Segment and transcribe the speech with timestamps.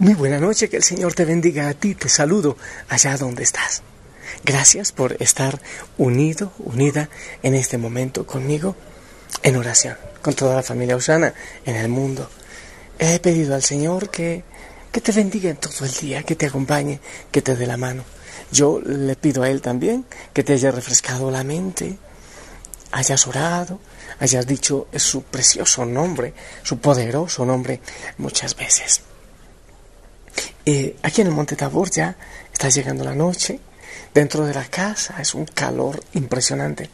[0.00, 2.56] Muy buena noche, que el Señor te bendiga a ti, te saludo
[2.88, 3.82] allá donde estás.
[4.42, 5.60] Gracias por estar
[5.98, 7.10] unido, unida
[7.42, 8.76] en este momento conmigo
[9.42, 11.34] en oración, con toda la familia Usana
[11.66, 12.30] en el mundo.
[12.98, 14.42] He pedido al Señor que,
[14.90, 16.98] que te bendiga en todo el día, que te acompañe,
[17.30, 18.02] que te dé la mano.
[18.50, 21.98] Yo le pido a Él también que te haya refrescado la mente,
[22.90, 23.78] hayas orado,
[24.18, 27.82] hayas dicho su precioso nombre, su poderoso nombre
[28.16, 29.02] muchas veces.
[30.64, 32.16] Eh, aquí en el Monte Tabor ya
[32.52, 33.60] está llegando la noche.
[34.12, 36.90] Dentro de la casa es un calor impresionante.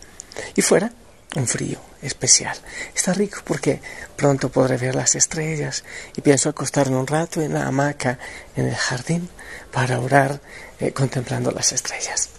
[0.55, 0.93] Y fuera,
[1.35, 2.57] un frío especial.
[2.95, 3.81] Está rico porque
[4.17, 5.85] pronto podré ver las estrellas
[6.17, 8.19] y pienso acostarme un rato en la hamaca
[8.55, 9.29] en el jardín
[9.73, 10.41] para orar
[10.81, 12.31] eh, contemplando las estrellas.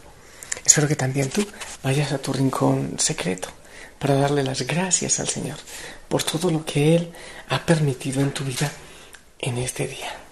[0.65, 1.45] Espero que también tú
[1.83, 3.49] vayas a tu rincón secreto
[3.99, 5.57] para darle las gracias al Señor
[6.07, 7.13] por todo lo que Él
[7.49, 8.71] ha permitido en tu vida
[9.39, 10.26] en este día.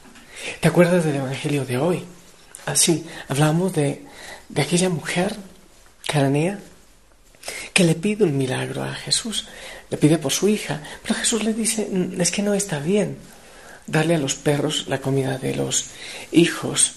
[0.59, 2.03] ¿Te acuerdas del Evangelio de hoy?
[2.65, 4.03] Así, hablamos de,
[4.49, 5.35] de aquella mujer
[6.07, 6.59] cananea
[7.73, 9.47] que le pide un milagro a Jesús,
[9.89, 13.17] le pide por su hija, pero Jesús le dice, mm, es que no está bien
[13.87, 15.85] darle a los perros la comida de los
[16.31, 16.95] hijos.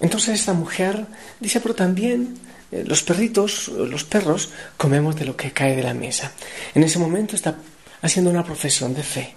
[0.00, 1.06] Entonces esta mujer
[1.40, 2.38] dice, pero también
[2.70, 6.32] eh, los perritos, los perros, comemos de lo que cae de la mesa.
[6.74, 7.56] En ese momento está
[8.00, 9.34] haciendo una profesión de fe.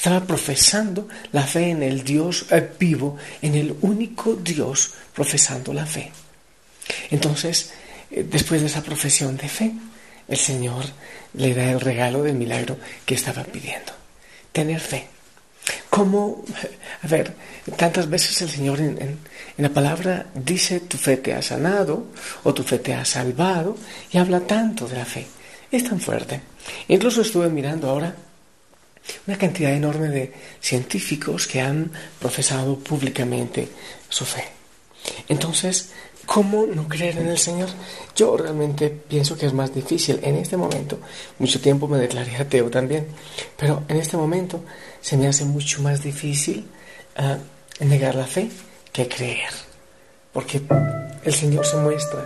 [0.00, 5.84] Estaba profesando la fe en el Dios eh, vivo, en el único Dios, profesando la
[5.84, 6.10] fe.
[7.10, 7.74] Entonces,
[8.10, 9.74] eh, después de esa profesión de fe,
[10.26, 10.86] el Señor
[11.34, 13.92] le da el regalo del milagro que estaba pidiendo.
[14.52, 15.06] Tener fe.
[15.90, 16.46] Como,
[17.02, 17.34] a ver,
[17.76, 19.18] tantas veces el Señor en,
[19.58, 22.06] la palabra dice tu fe te ha sanado
[22.44, 23.76] o tu fe te ha salvado
[24.10, 25.26] y habla tanto de la fe.
[25.70, 26.40] Es tan fuerte.
[26.88, 28.14] Incluso estuve mirando ahora
[29.26, 33.68] una cantidad enorme de científicos que han profesado públicamente
[34.08, 34.44] su fe.
[35.28, 35.90] Entonces,
[36.26, 37.68] ¿cómo no creer en el Señor?
[38.14, 40.98] Yo realmente pienso que es más difícil en este momento.
[41.38, 43.06] Mucho tiempo me declaré ateo también,
[43.56, 44.62] pero en este momento
[45.00, 46.66] se me hace mucho más difícil
[47.18, 48.50] uh, negar la fe
[48.92, 49.50] que creer,
[50.32, 50.60] porque
[51.24, 52.20] el Señor se muestra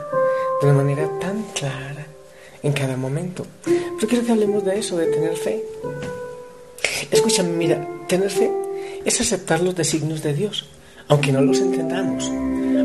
[0.60, 2.06] de una manera tan clara
[2.62, 3.46] en cada momento.
[3.64, 5.62] Pero quiero que hablemos de eso, de tener fe.
[7.14, 8.50] Escúchame, mira, tener fe
[9.04, 10.66] es aceptar los designios de Dios,
[11.06, 12.25] aunque no los entendamos,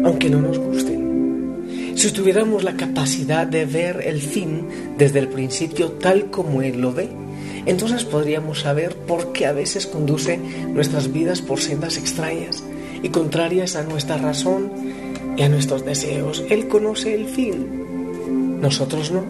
[0.05, 1.93] aunque no nos gusten.
[1.95, 4.67] Si tuviéramos la capacidad de ver el fin
[4.99, 7.09] desde el principio tal como Él lo ve,
[7.65, 12.63] entonces podríamos saber por qué a veces conduce nuestras vidas por sendas extrañas
[13.01, 14.71] y contrarias a nuestra razón
[15.37, 16.43] y a nuestros deseos.
[16.51, 19.23] Él conoce el fin, nosotros no.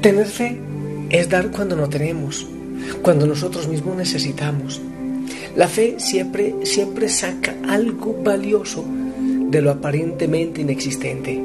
[0.00, 0.60] Tener fe
[1.10, 2.46] es dar cuando no tenemos,
[3.02, 4.80] cuando nosotros mismos necesitamos.
[5.56, 8.84] La fe siempre, siempre saca algo valioso
[9.50, 11.42] de lo aparentemente inexistente.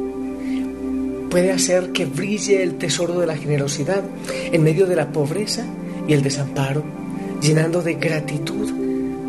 [1.30, 4.04] Puede hacer que brille el tesoro de la generosidad
[4.52, 5.66] en medio de la pobreza
[6.08, 6.84] y el desamparo,
[7.42, 8.72] llenando de gratitud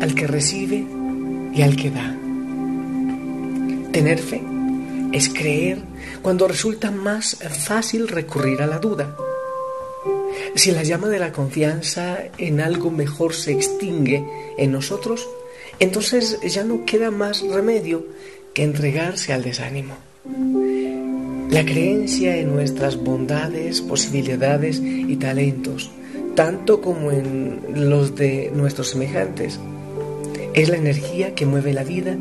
[0.01, 0.85] al que recibe
[1.53, 2.15] y al que da.
[3.91, 4.41] Tener fe
[5.11, 5.81] es creer
[6.21, 9.15] cuando resulta más fácil recurrir a la duda.
[10.55, 14.23] Si la llama de la confianza en algo mejor se extingue
[14.57, 15.27] en nosotros,
[15.79, 18.05] entonces ya no queda más remedio
[18.53, 19.95] que entregarse al desánimo.
[21.49, 25.91] La creencia en nuestras bondades, posibilidades y talentos,
[26.35, 29.59] tanto como en los de nuestros semejantes,
[30.53, 32.17] es la energía que mueve la vida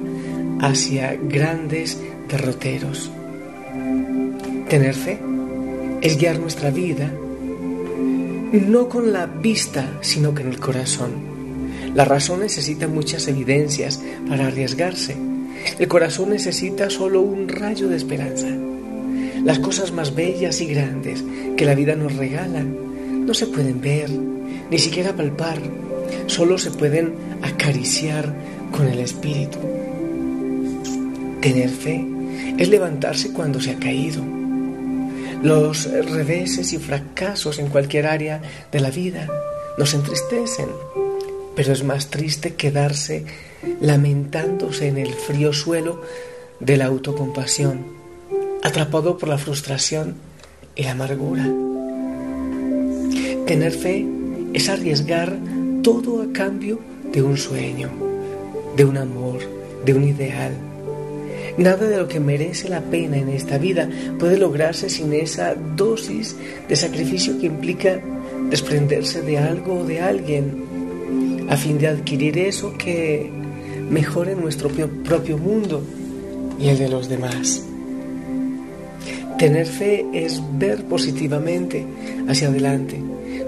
[0.61, 1.99] hacia grandes
[2.29, 3.11] derroteros.
[4.69, 5.19] Tener fe
[6.01, 7.13] es guiar nuestra vida
[8.53, 11.11] no con la vista, sino con el corazón.
[11.95, 15.17] La razón necesita muchas evidencias para arriesgarse.
[15.79, 18.49] El corazón necesita solo un rayo de esperanza.
[19.45, 21.23] Las cosas más bellas y grandes
[21.57, 24.11] que la vida nos regala no se pueden ver,
[24.71, 25.59] ni siquiera palpar,
[26.27, 28.35] solo se pueden acariciar
[28.73, 29.59] con el espíritu.
[31.41, 32.07] Tener fe
[32.57, 34.38] es levantarse cuando se ha caído
[35.43, 38.43] los reveses y fracasos en cualquier área
[38.73, 39.29] de la vida
[39.77, 40.69] nos entristecen,
[41.55, 43.25] pero es más triste quedarse
[43.81, 46.03] lamentándose en el frío suelo
[46.61, 47.87] de la autocompasión,
[48.63, 50.17] atrapado por la frustración
[50.75, 51.45] y la amargura.
[53.47, 54.07] Tener fe
[54.53, 55.37] es arriesgar
[55.83, 56.81] todo a cambio
[57.13, 57.91] de un sueño,
[58.77, 59.39] de un amor,
[59.85, 60.53] de un ideal.
[61.59, 66.37] Nada de lo que merece la pena en esta vida puede lograrse sin esa dosis
[66.69, 68.01] de sacrificio que implica
[68.49, 73.29] desprenderse de algo o de alguien a fin de adquirir eso que
[73.91, 75.83] mejore nuestro propio mundo
[76.61, 77.65] y el de los demás.
[79.37, 81.85] Tener fe es ver positivamente
[82.29, 83.01] hacia adelante,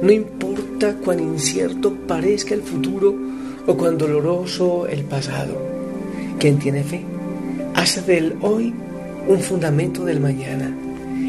[0.02, 3.14] no importa cuán incierto parezca el futuro
[3.68, 5.70] o cuán doloroso el pasado.
[6.40, 7.04] Quien tiene fe
[7.80, 8.74] hace del hoy
[9.26, 10.70] un fundamento del mañana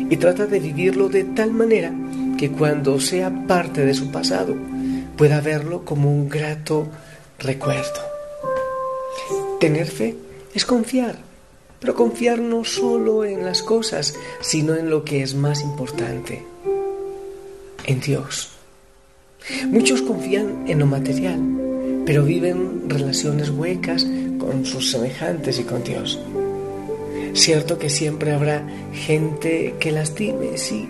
[0.09, 1.94] y trata de vivirlo de tal manera
[2.38, 4.53] que cuando sea parte de su pasado,
[5.15, 6.88] pueda verlo como un grato
[7.39, 8.01] recuerdo.
[9.62, 10.18] Tener fe
[10.53, 11.19] es confiar,
[11.80, 16.44] pero confiar no solo en las cosas, sino en lo que es más importante,
[17.86, 18.50] en Dios.
[19.69, 21.39] Muchos confían en lo material,
[22.06, 24.06] pero viven relaciones huecas
[24.38, 26.19] con sus semejantes y con Dios.
[27.33, 30.88] Cierto que siempre habrá gente que lastime, sí,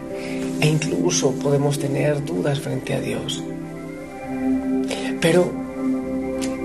[0.59, 3.43] e incluso podemos tener dudas frente a Dios.
[5.21, 5.51] Pero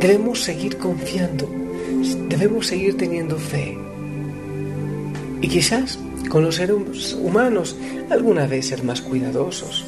[0.01, 1.49] debemos seguir confiando,
[2.29, 3.77] debemos seguir teniendo fe.
[5.43, 5.99] Y quizás
[6.29, 7.77] con los seres humanos
[8.11, 9.85] alguna vez ser más cuidadosos.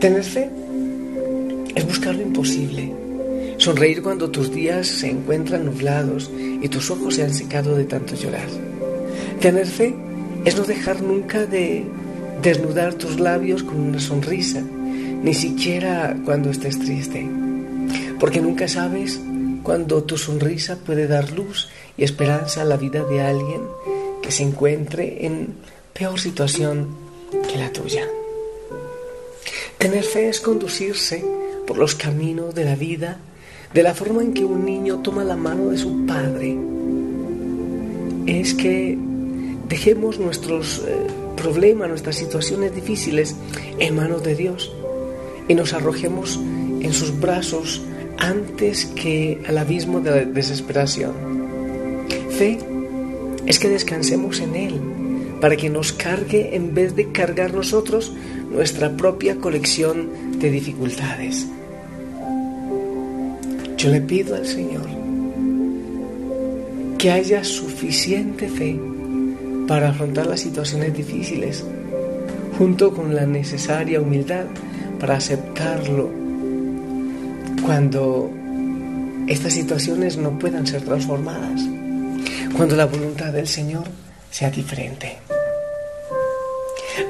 [0.00, 0.50] Tener fe
[1.74, 2.92] es buscar lo imposible.
[3.56, 6.30] Sonreír cuando tus días se encuentran nublados
[6.62, 8.48] y tus ojos se han secado de tanto llorar.
[9.40, 9.94] Tener fe
[10.44, 11.84] es no dejar nunca de
[12.42, 17.26] desnudar tus labios con una sonrisa, ni siquiera cuando estés triste
[18.18, 19.20] porque nunca sabes
[19.62, 23.62] cuando tu sonrisa puede dar luz y esperanza a la vida de alguien
[24.22, 25.54] que se encuentre en
[25.92, 26.88] peor situación
[27.50, 28.06] que la tuya.
[29.78, 31.24] Tener fe es conducirse
[31.66, 33.18] por los caminos de la vida
[33.72, 36.56] de la forma en que un niño toma la mano de su padre.
[38.26, 38.98] Es que
[39.68, 43.36] dejemos nuestros eh, problemas, nuestras situaciones difíciles
[43.78, 44.72] en manos de Dios
[45.48, 46.40] y nos arrojemos
[46.80, 47.82] en sus brazos
[48.18, 51.12] antes que al abismo de la desesperación.
[52.30, 52.58] Fe
[53.46, 54.80] es que descansemos en Él
[55.40, 58.12] para que nos cargue en vez de cargar nosotros
[58.50, 61.46] nuestra propia colección de dificultades.
[63.76, 64.86] Yo le pido al Señor
[66.96, 68.78] que haya suficiente fe
[69.68, 71.62] para afrontar las situaciones difíciles,
[72.56, 74.46] junto con la necesaria humildad
[74.98, 76.10] para aceptarlo
[77.64, 78.30] cuando
[79.26, 81.60] estas situaciones no puedan ser transformadas,
[82.56, 83.84] cuando la voluntad del Señor
[84.30, 85.18] sea diferente.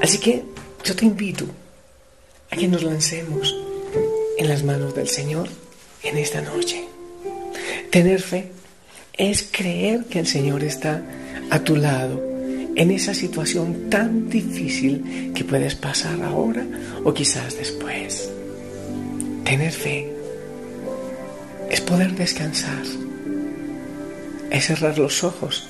[0.01, 0.43] Así que
[0.83, 1.45] yo te invito
[2.51, 3.55] a que nos lancemos
[4.37, 5.47] en las manos del Señor
[6.07, 6.85] en esta noche.
[7.91, 8.51] Tener fe
[9.13, 11.01] es creer que el Señor está
[11.49, 12.21] a tu lado
[12.75, 16.65] en esa situación tan difícil que puedes pasar ahora
[17.03, 18.29] o quizás después.
[19.43, 20.13] Tener fe
[21.69, 22.83] es poder descansar,
[24.51, 25.69] es cerrar los ojos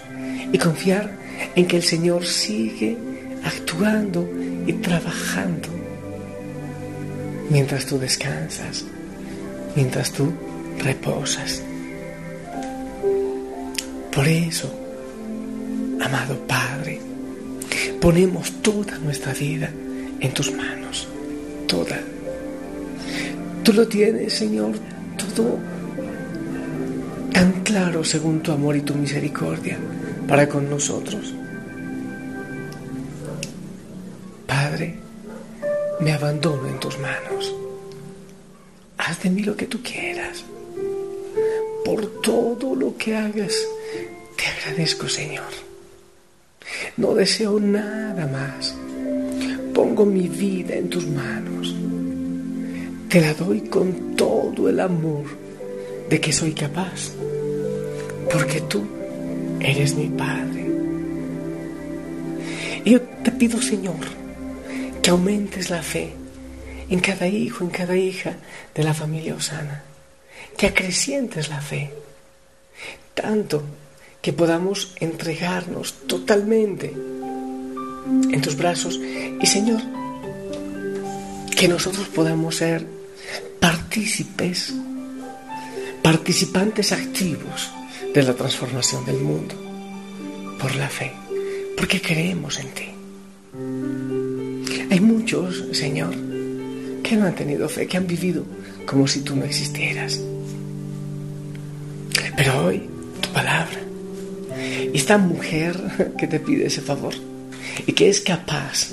[0.52, 1.18] y confiar
[1.56, 2.98] en que el Señor sigue
[3.44, 4.28] actuando
[4.66, 5.70] y trabajando
[7.50, 8.84] mientras tú descansas,
[9.78, 10.34] mientras tú
[10.80, 11.62] reposas.
[14.12, 14.74] Por eso,
[16.02, 17.00] amado Padre,
[18.02, 19.70] ponemos toda nuestra vida
[20.20, 21.08] en tus manos,
[21.68, 22.00] toda.
[23.64, 24.72] Tú lo tienes, Señor,
[25.16, 25.60] todo
[27.32, 29.78] tan claro según tu amor y tu misericordia
[30.28, 31.36] para con nosotros.
[34.48, 34.96] Padre,
[36.00, 37.67] me abandono en tus manos.
[39.08, 40.44] Haz de mí lo que tú quieras.
[41.86, 43.56] Por todo lo que hagas,
[44.36, 45.48] te agradezco, Señor.
[46.98, 48.76] No deseo nada más.
[49.74, 51.74] Pongo mi vida en tus manos.
[53.08, 55.24] Te la doy con todo el amor
[56.10, 57.14] de que soy capaz,
[58.30, 58.86] porque tú
[59.62, 60.66] eres mi Padre.
[62.84, 64.04] Y yo te pido, Señor,
[65.02, 66.12] que aumentes la fe
[66.90, 68.36] en cada hijo, en cada hija
[68.74, 69.84] de la familia Osana,
[70.58, 71.92] que acrecientes la fe,
[73.14, 73.64] tanto
[74.22, 79.00] que podamos entregarnos totalmente en tus brazos.
[79.00, 79.82] Y, Señor,
[81.56, 82.86] que nosotros podamos ser
[83.60, 84.74] partícipes
[86.02, 87.70] participantes activos
[88.14, 89.56] de la transformación del mundo
[90.58, 91.12] por la fe,
[91.76, 92.90] porque creemos en ti.
[94.90, 96.16] Hay muchos, Señor,
[97.08, 98.44] que no han tenido fe, que han vivido
[98.86, 100.20] como si tú no existieras.
[102.36, 102.84] Pero hoy,
[103.22, 103.80] tu palabra,
[104.94, 105.78] esta mujer
[106.18, 107.14] que te pide ese favor
[107.86, 108.90] y que es capaz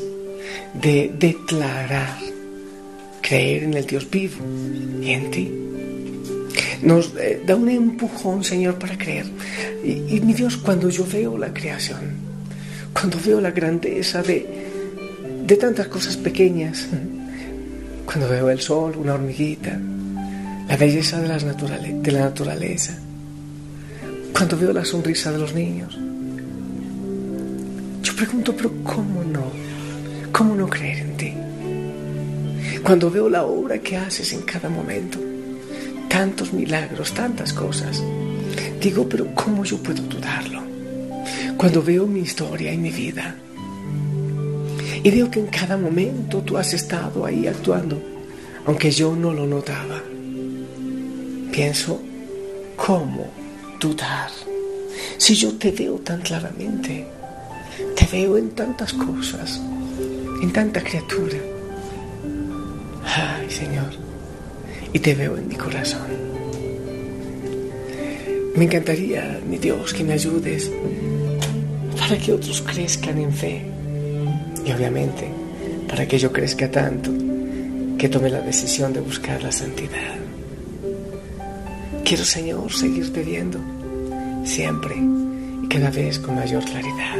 [0.74, 2.18] de declarar,
[3.20, 4.36] creer en el Dios vivo
[5.02, 5.50] y en ti,
[6.82, 9.26] nos eh, da un empujón, Señor, para creer.
[9.82, 12.12] Y, y, mi Dios, cuando yo veo la creación,
[12.92, 14.46] cuando veo la grandeza de,
[15.46, 16.86] de tantas cosas pequeñas,
[18.04, 19.78] cuando veo el sol, una hormiguita,
[20.68, 22.98] la belleza de, de la naturaleza,
[24.32, 25.98] cuando veo la sonrisa de los niños,
[28.02, 29.44] yo pregunto, pero ¿cómo no?
[30.32, 31.32] ¿Cómo no creer en ti?
[32.82, 35.18] Cuando veo la obra que haces en cada momento,
[36.08, 38.02] tantos milagros, tantas cosas,
[38.80, 40.62] digo, pero ¿cómo yo puedo dudarlo?
[41.56, 43.36] Cuando veo mi historia y mi vida,
[45.04, 48.00] y veo que en cada momento tú has estado ahí actuando,
[48.64, 50.02] aunque yo no lo notaba.
[51.52, 52.00] Pienso,
[52.74, 53.26] ¿cómo
[53.78, 54.30] dudar?
[55.18, 57.06] Si yo te veo tan claramente,
[57.94, 59.60] te veo en tantas cosas,
[60.42, 61.36] en tanta criatura.
[63.04, 63.90] Ay, Señor,
[64.90, 66.08] y te veo en mi corazón.
[68.56, 70.70] Me encantaría, mi Dios, que me ayudes
[71.98, 73.73] para que otros crezcan en fe
[74.64, 75.28] y obviamente,
[75.88, 77.10] para que yo crezca tanto,
[77.98, 80.16] que tome la decisión de buscar la santidad.
[82.04, 83.58] Quiero, Señor, seguirte viendo
[84.44, 84.94] siempre
[85.62, 87.16] y cada vez con mayor claridad.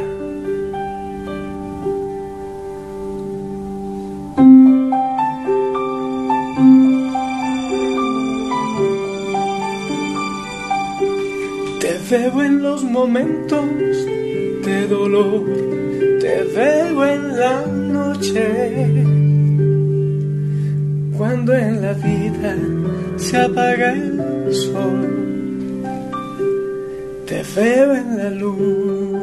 [11.79, 13.65] Te veo en los momentos
[14.65, 15.74] de dolor
[16.35, 18.43] te veo en la noche,
[21.17, 22.57] cuando en la vida
[23.15, 24.99] se apaga el sol.
[27.25, 29.17] Te veo en la luz,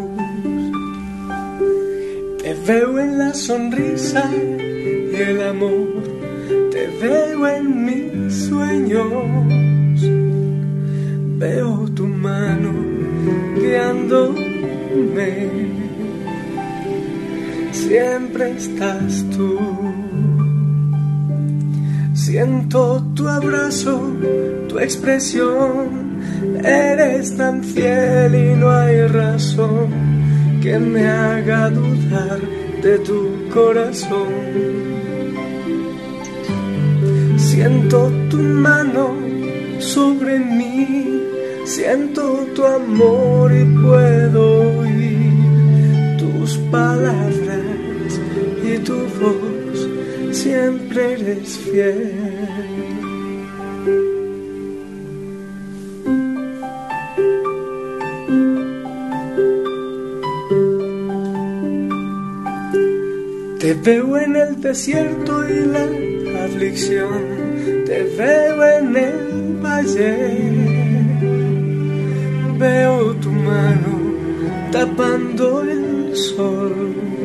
[2.43, 4.31] te veo en la sonrisa
[5.13, 6.03] y el amor,
[6.71, 10.01] te veo en mis sueños.
[11.39, 12.73] Veo tu mano
[13.57, 15.82] guiándome
[17.83, 19.59] siempre estás tú.
[22.15, 23.95] Siento tu abrazo,
[24.69, 26.21] tu expresión,
[26.65, 29.89] eres tan fiel y no hay razón
[30.63, 32.41] que me haga dudar
[32.83, 34.33] de tu corazón.
[37.37, 39.17] Siento tu mano
[39.79, 41.21] sobre mí,
[41.65, 44.43] siento tu amor y puedo
[44.79, 45.33] oír
[46.19, 47.42] tus palabras
[48.85, 49.89] tu voz
[50.37, 52.13] siempre eres fiel.
[63.61, 67.23] Te veo en el desierto y la aflicción,
[67.87, 70.17] te veo en el valle,
[72.59, 73.93] veo tu mano
[74.73, 77.22] tapando el sol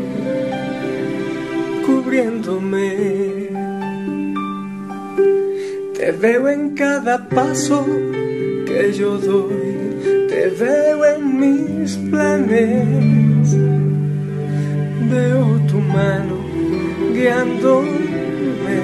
[5.93, 7.85] Te veo en cada paso
[8.65, 13.55] que yo doy, te veo en mis planes.
[15.11, 16.37] Veo tu mano
[17.13, 18.81] guiándome,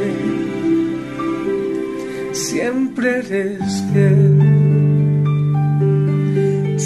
[2.34, 4.53] siempre eres fiel.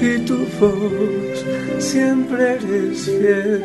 [0.00, 1.44] y tu voz
[1.78, 3.64] siempre eres fiel.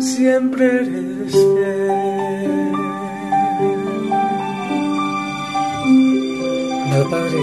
[0.00, 2.72] Siempre eres fiel.
[6.84, 7.40] Amado Padre,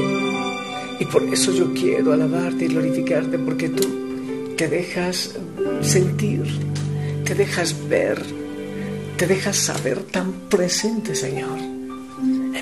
[0.99, 3.87] y por eso yo quiero alabarte y glorificarte, porque tú
[4.55, 5.35] te dejas
[5.81, 6.43] sentir,
[7.25, 8.21] te dejas ver,
[9.17, 11.72] te dejas saber tan presente, Señor,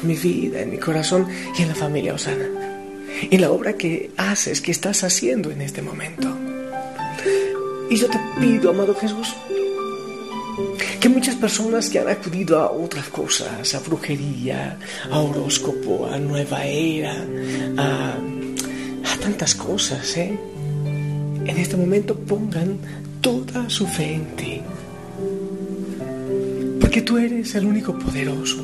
[0.04, 1.28] mi vida, en mi corazón
[1.58, 2.48] y en la familia Osana,
[3.30, 6.36] en la obra que haces, que estás haciendo en este momento.
[7.90, 9.36] Y yo te pido, amado Jesús,
[11.00, 14.78] que muchas personas que han acudido a otras cosas, a brujería,
[15.12, 17.26] a horóscopo, a nueva era,
[17.78, 20.38] a, a tantas cosas, ¿eh?
[21.46, 22.78] en este momento pongan
[23.20, 24.62] toda su fe en ti.
[26.80, 28.64] Porque tú eres el único poderoso,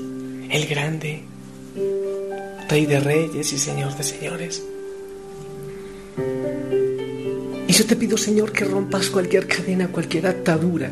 [0.50, 1.24] el grande,
[2.70, 4.64] Rey de reyes y Señor de señores.
[7.68, 10.90] Y yo te pido, Señor, que rompas cualquier cadena, cualquier atadura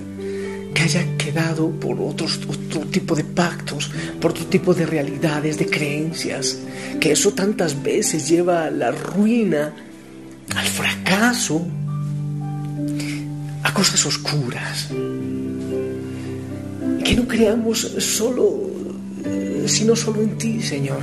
[0.74, 5.66] que haya quedado por otros, otro tipo de pactos, por otro tipo de realidades, de
[5.68, 6.60] creencias,
[7.00, 9.74] que eso tantas veces lleva a la ruina,
[10.54, 11.66] al fracaso,
[13.64, 14.90] a cosas oscuras.
[17.04, 18.75] Que no creamos solo,
[19.68, 21.00] sino solo en ti, Señor,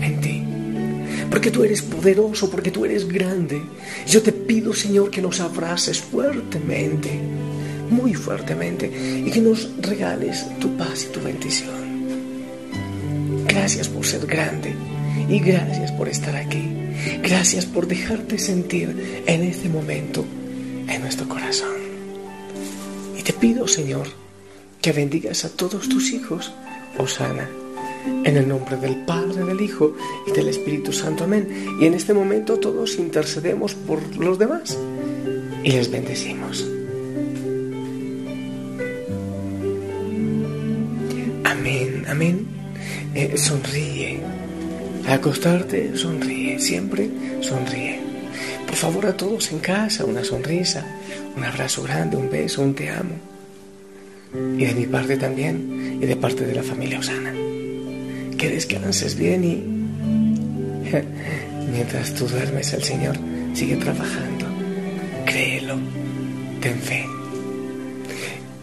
[0.00, 0.42] en ti.
[1.30, 3.60] Porque tú eres poderoso, porque tú eres grande.
[4.06, 7.10] Yo te pido, Señor, que nos abraces fuertemente,
[7.90, 8.90] muy fuertemente,
[9.26, 11.84] y que nos regales tu paz y tu bendición.
[13.46, 14.74] Gracias por ser grande
[15.28, 16.70] y gracias por estar aquí.
[17.22, 20.24] Gracias por dejarte sentir en este momento
[20.88, 21.74] en nuestro corazón.
[23.18, 24.08] Y te pido, Señor,
[24.80, 26.52] que bendigas a todos tus hijos,
[26.98, 27.48] Osana,
[28.06, 29.94] en el nombre del Padre, del Hijo
[30.26, 31.24] y del Espíritu Santo.
[31.24, 31.48] Amén.
[31.80, 34.78] Y en este momento todos intercedemos por los demás
[35.62, 36.66] y les bendecimos.
[41.44, 42.46] Amén, amén.
[43.14, 44.20] Eh, sonríe.
[45.08, 46.58] Acostarte, sonríe.
[46.58, 48.00] Siempre sonríe.
[48.66, 50.84] Por favor, a todos en casa, una sonrisa,
[51.36, 53.14] un abrazo grande, un beso, un te amo.
[54.58, 57.43] Y de mi parte también, y de parte de la familia Osana.
[58.38, 59.62] Que descanses bien y
[61.72, 63.16] mientras tú duermes, el Señor
[63.54, 64.46] sigue trabajando.
[65.24, 65.76] Créelo,
[66.60, 67.06] ten fe.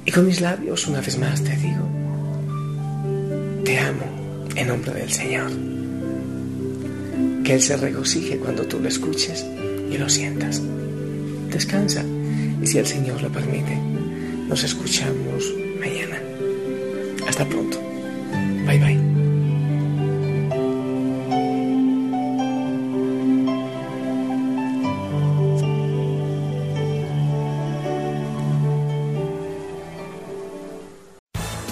[0.06, 1.88] Y con mis labios, una vez más te digo,
[3.64, 4.06] te amo
[4.56, 5.52] en nombre del Señor.
[7.44, 9.46] Que Él se regocije cuando tú lo escuches
[9.92, 10.62] y lo sientas.
[11.50, 12.04] Descansa
[12.62, 13.76] y si el Señor lo permite,
[14.48, 16.18] nos escuchamos mañana.
[17.28, 17.91] Hasta pronto.